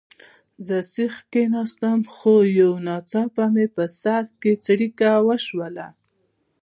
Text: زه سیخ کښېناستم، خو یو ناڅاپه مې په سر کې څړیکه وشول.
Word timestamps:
زه 0.65 0.77
سیخ 0.93 1.13
کښېناستم، 1.33 1.99
خو 2.15 2.33
یو 2.59 2.71
ناڅاپه 2.85 3.45
مې 3.53 3.65
په 3.75 3.83
سر 4.01 4.23
کې 4.41 4.51
څړیکه 4.65 5.09
وشول. 5.27 5.77